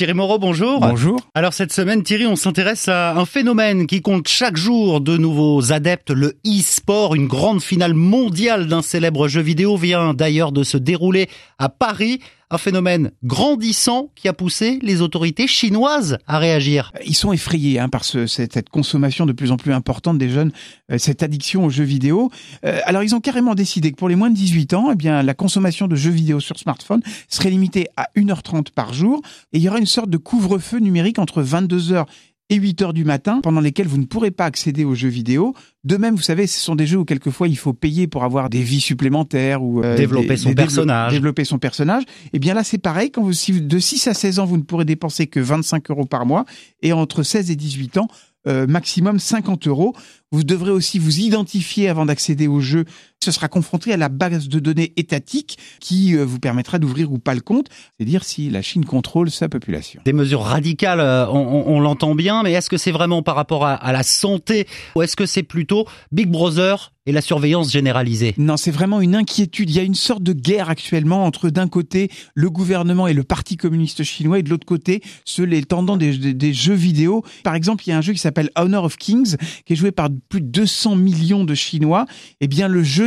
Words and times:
Thierry 0.00 0.14
Moreau, 0.14 0.38
bonjour. 0.38 0.80
Bonjour. 0.80 1.20
Alors 1.34 1.52
cette 1.52 1.74
semaine, 1.74 2.02
Thierry, 2.02 2.26
on 2.26 2.34
s'intéresse 2.34 2.88
à 2.88 3.18
un 3.18 3.26
phénomène 3.26 3.86
qui 3.86 4.00
compte 4.00 4.28
chaque 4.28 4.56
jour 4.56 5.02
de 5.02 5.18
nouveaux 5.18 5.74
adeptes, 5.74 6.10
le 6.10 6.38
e-sport. 6.46 7.14
Une 7.14 7.26
grande 7.26 7.60
finale 7.60 7.92
mondiale 7.92 8.66
d'un 8.66 8.80
célèbre 8.80 9.28
jeu 9.28 9.42
vidéo 9.42 9.76
vient 9.76 10.14
d'ailleurs 10.14 10.52
de 10.52 10.62
se 10.62 10.78
dérouler 10.78 11.28
à 11.58 11.68
Paris. 11.68 12.20
Un 12.52 12.58
phénomène 12.58 13.12
grandissant 13.22 14.10
qui 14.16 14.26
a 14.26 14.32
poussé 14.32 14.80
les 14.82 15.02
autorités 15.02 15.46
chinoises 15.46 16.18
à 16.26 16.38
réagir. 16.38 16.92
Ils 17.06 17.14
sont 17.14 17.32
effrayés 17.32 17.78
hein, 17.78 17.88
par 17.88 18.04
ce, 18.04 18.26
cette, 18.26 18.54
cette, 18.54 18.70
consommation 18.70 19.24
de 19.24 19.32
plus 19.32 19.52
en 19.52 19.56
plus 19.56 19.72
importante 19.72 20.18
des 20.18 20.28
jeunes, 20.28 20.50
euh, 20.90 20.98
cette 20.98 21.22
addiction 21.22 21.64
aux 21.64 21.70
jeux 21.70 21.84
vidéo. 21.84 22.28
Euh, 22.64 22.80
alors 22.86 23.04
ils 23.04 23.14
ont 23.14 23.20
carrément 23.20 23.54
décidé 23.54 23.92
que 23.92 23.96
pour 23.96 24.08
les 24.08 24.16
moins 24.16 24.30
de 24.30 24.34
18 24.34 24.74
ans, 24.74 24.90
eh 24.90 24.96
bien 24.96 25.22
la 25.22 25.34
consommation 25.34 25.86
de 25.86 25.94
jeux 25.94 26.10
vidéo 26.10 26.40
sur 26.40 26.58
smartphone 26.58 27.02
serait 27.28 27.50
limitée 27.50 27.86
à 27.96 28.08
1h30 28.16 28.72
par 28.74 28.94
jour 28.94 29.22
et 29.52 29.58
il 29.58 29.62
y 29.62 29.68
aura 29.68 29.78
une 29.78 29.86
sorte 29.86 30.10
de 30.10 30.18
couvre-feu 30.18 30.78
numérique 30.78 31.20
entre 31.20 31.44
22h 31.44 32.06
et 32.50 32.56
8 32.56 32.82
heures 32.82 32.92
du 32.92 33.04
matin, 33.04 33.40
pendant 33.42 33.60
lesquelles 33.60 33.86
vous 33.86 33.96
ne 33.96 34.04
pourrez 34.04 34.32
pas 34.32 34.44
accéder 34.44 34.84
aux 34.84 34.94
jeux 34.94 35.08
vidéo. 35.08 35.54
De 35.84 35.96
même, 35.96 36.16
vous 36.16 36.22
savez, 36.22 36.46
ce 36.46 36.60
sont 36.60 36.74
des 36.74 36.86
jeux 36.86 36.98
où 36.98 37.04
quelquefois 37.04 37.48
il 37.48 37.56
faut 37.56 37.72
payer 37.72 38.08
pour 38.08 38.24
avoir 38.24 38.50
des 38.50 38.62
vies 38.62 38.80
supplémentaires 38.80 39.62
ou 39.62 39.82
euh, 39.82 39.96
développer 39.96 40.28
des, 40.28 40.36
son 40.36 40.48
des 40.50 40.54
personnage. 40.56 41.12
Développer 41.12 41.44
son 41.44 41.58
personnage. 41.58 42.02
Et 42.02 42.30
eh 42.34 42.38
bien 42.40 42.54
là, 42.54 42.64
c'est 42.64 42.78
pareil. 42.78 43.12
Quand 43.12 43.22
vous, 43.22 43.32
si 43.32 43.60
de 43.60 43.78
6 43.78 44.08
à 44.08 44.14
16 44.14 44.40
ans, 44.40 44.44
vous 44.44 44.56
ne 44.56 44.62
pourrez 44.62 44.84
dépenser 44.84 45.28
que 45.28 45.40
25 45.40 45.90
euros 45.90 46.04
par 46.04 46.26
mois, 46.26 46.44
et 46.82 46.92
entre 46.92 47.22
16 47.22 47.50
et 47.50 47.56
18 47.56 47.98
ans, 47.98 48.08
euh, 48.46 48.66
maximum 48.66 49.18
50 49.18 49.68
euros. 49.68 49.94
Vous 50.32 50.44
devrez 50.44 50.70
aussi 50.70 51.00
vous 51.00 51.18
identifier 51.18 51.88
avant 51.88 52.06
d'accéder 52.06 52.46
au 52.46 52.60
jeu. 52.60 52.84
Ce 53.22 53.32
sera 53.32 53.48
confronté 53.48 53.92
à 53.92 53.96
la 53.96 54.08
base 54.08 54.48
de 54.48 54.60
données 54.60 54.92
étatique 54.96 55.58
qui 55.80 56.16
euh, 56.16 56.24
vous 56.24 56.38
permettra 56.38 56.78
d'ouvrir 56.78 57.12
ou 57.12 57.18
pas 57.18 57.34
le 57.34 57.40
compte, 57.40 57.66
c'est-à-dire 57.98 58.22
si 58.22 58.48
la 58.48 58.62
Chine 58.62 58.84
contrôle 58.84 59.30
sa 59.30 59.48
population. 59.48 60.00
Des 60.04 60.12
mesures 60.12 60.42
radicales, 60.42 61.00
euh, 61.00 61.26
on, 61.26 61.66
on, 61.66 61.76
on 61.76 61.80
l'entend 61.80 62.14
bien, 62.14 62.44
mais 62.44 62.52
est-ce 62.52 62.70
que 62.70 62.78
c'est 62.78 62.92
vraiment 62.92 63.22
par 63.22 63.34
rapport 63.34 63.66
à, 63.66 63.74
à 63.74 63.92
la 63.92 64.04
santé 64.04 64.68
ou 64.94 65.02
est-ce 65.02 65.16
que 65.16 65.26
c'est 65.26 65.42
plutôt 65.42 65.86
Big 66.12 66.28
Brother 66.30 66.92
et 67.06 67.12
la 67.12 67.20
surveillance 67.20 67.72
généralisée? 67.72 68.34
Non, 68.38 68.56
c'est 68.56 68.70
vraiment 68.70 69.00
une 69.00 69.16
inquiétude. 69.16 69.68
Il 69.68 69.76
y 69.76 69.80
a 69.80 69.82
une 69.82 69.94
sorte 69.96 70.22
de 70.22 70.32
guerre 70.32 70.70
actuellement 70.70 71.24
entre 71.24 71.50
d'un 71.50 71.68
côté 71.68 72.08
le 72.34 72.48
gouvernement 72.50 73.06
et 73.06 73.14
le 73.14 73.24
Parti 73.24 73.56
communiste 73.56 74.04
chinois 74.04 74.38
et 74.38 74.42
de 74.42 74.48
l'autre 74.48 74.66
côté 74.66 75.02
ceux 75.24 75.44
les 75.44 75.64
tendants 75.64 75.96
des, 75.96 76.16
des, 76.16 76.34
des, 76.34 76.54
jeux 76.54 76.74
vidéo. 76.74 77.24
Par 77.42 77.54
exemple, 77.54 77.82
il 77.86 77.90
y 77.90 77.92
a 77.92 77.98
un 77.98 78.02
jeu 78.02 78.12
qui 78.12 78.18
s'appelle 78.18 78.50
Honor 78.56 78.84
of 78.84 78.96
Kings 78.96 79.36
qui 79.66 79.72
est 79.74 79.76
joué 79.76 79.90
par 79.90 80.08
plus 80.28 80.40
de 80.40 80.46
200 80.46 80.96
millions 80.96 81.44
de 81.44 81.54
Chinois. 81.54 82.06
Eh 82.40 82.48
bien, 82.48 82.68
le 82.68 82.82
jeu 82.82 83.06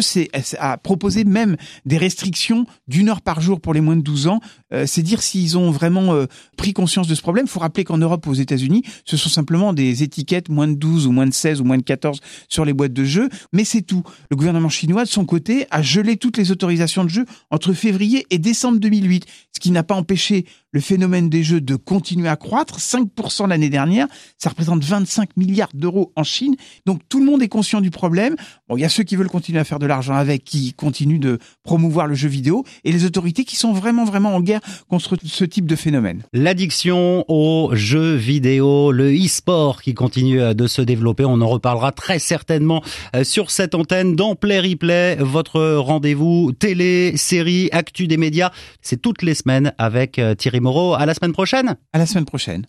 a 0.60 0.78
proposé 0.78 1.24
même 1.24 1.58
des 1.86 1.98
restrictions 1.98 2.66
d'une 2.88 3.10
heure 3.10 3.22
par 3.22 3.42
jour 3.42 3.62
pour 3.62 3.74
les 3.74 3.82
moins 3.82 3.96
de 3.96 4.02
12 4.02 4.28
ans. 4.28 4.40
Euh, 4.74 4.86
c'est 4.88 5.02
dire 5.02 5.22
s'ils 5.22 5.58
ont 5.58 5.72
vraiment 5.72 6.14
euh, 6.14 6.26
pris 6.58 6.74
conscience 6.74 7.08
de 7.08 7.16
ce 7.16 7.22
problème. 7.22 7.46
Il 7.48 7.50
faut 7.50 7.60
rappeler 7.60 7.84
qu'en 7.84 7.98
Europe, 7.98 8.28
aux 8.28 8.34
États-Unis, 8.34 8.84
ce 9.06 9.18
sont 9.18 9.30
simplement 9.30 9.74
des 9.74 10.04
étiquettes 10.04 10.50
moins 10.50 10.68
de 10.68 10.76
12 10.76 11.08
ou 11.08 11.12
moins 11.12 11.28
de 11.28 11.34
16 11.34 11.62
ou 11.62 11.64
moins 11.64 11.78
de 11.78 11.84
14 11.84 12.20
sur 12.50 12.66
les 12.66 12.74
boîtes 12.74 12.94
de 12.94 13.04
jeux, 13.04 13.30
mais 13.52 13.64
c'est 13.64 13.82
tout. 13.82 14.04
Le 14.30 14.36
gouvernement 14.36 14.70
chinois, 14.70 15.04
de 15.04 15.10
son 15.10 15.26
côté, 15.26 15.68
a 15.72 15.82
gelé 15.82 16.18
toutes 16.18 16.38
les 16.38 16.52
autorisations 16.52 17.04
de 17.04 17.10
jeu 17.10 17.26
entre 17.52 17.74
février 17.74 18.26
et 18.30 18.38
décembre 18.38 18.80
2008, 18.80 19.26
ce 19.52 19.60
qui 19.60 19.72
n'a 19.72 19.84
pas 19.84 19.96
empêché 19.96 20.46
le 20.72 20.82
phénomène 20.82 21.30
des 21.30 21.44
jeux 21.44 21.62
de 21.62 21.76
continuer 21.76 22.28
à 22.28 22.36
croître. 22.36 22.80
5% 22.80 23.48
l'année 23.48 23.70
dernière, 23.70 24.08
ça 24.38 24.50
représente 24.50 24.84
25 24.84 25.38
milliards 25.38 25.70
d'euros 25.74 26.12
en 26.16 26.24
Chine. 26.24 26.56
Donc 26.86 27.02
tout 27.10 27.20
le 27.20 27.26
monde 27.26 27.42
est 27.44 27.48
conscient 27.48 27.82
du 27.82 27.92
problème. 27.92 28.36
Bon, 28.68 28.78
il 28.78 28.82
y 28.82 28.86
a 28.86 28.90
ceux 28.90 29.04
qui 29.04 29.16
veulent 29.16 29.30
continuer 29.30 29.60
à 29.60 29.64
faire 29.64 29.80
de 29.80 29.86
l'argent 29.86 30.16
avec, 30.16 30.44
qui 30.44 30.74
continuent 30.74 31.20
de 31.20 31.40
promouvoir 31.64 32.08
le 32.08 32.16
jeu 32.16 32.30
vidéo, 32.30 32.64
et 32.84 32.92
les 32.92 33.06
autorités 33.06 33.44
qui 33.44 33.56
sont 33.56 33.74
vraiment, 33.74 34.06
vraiment 34.06 34.36
en 34.36 34.42
guerre 34.42 34.62
contre 34.90 35.18
ce 35.24 35.46
type 35.46 35.66
de 35.66 35.76
phénomène. 35.76 36.24
L'addiction 36.34 37.26
aux 37.28 37.72
jeux 37.74 38.16
vidéo, 38.16 38.92
le 38.92 39.12
e-sport 39.14 39.82
qui 39.82 39.94
continue 39.94 40.54
de 40.54 40.68
se 40.68 40.82
développer. 40.82 41.26
On 41.26 41.42
en 41.42 41.48
reparlera 41.48 41.92
très 41.92 42.20
certainement 42.20 42.84
sur 43.24 43.52
cette 43.52 43.76
antenne 43.76 44.16
dans 44.16 44.36
Play 44.36 44.60
Replay, 44.60 45.18
votre 45.20 45.76
rendez-vous 45.76 46.52
télé, 46.52 47.18
série, 47.18 47.70
actu 47.72 48.08
des 48.08 48.18
médias. 48.18 48.52
C'est 48.82 49.02
toutes 49.02 49.22
les 49.22 49.34
semaines 49.34 49.74
avec 49.78 50.22
Thierry 50.38 50.60
Moreau. 50.60 50.94
À 50.94 51.06
la 51.06 51.14
semaine 51.14 51.34
prochaine. 51.34 51.76
À 51.94 51.98
la 51.98 52.06
semaine 52.06 52.26
prochaine. 52.26 52.62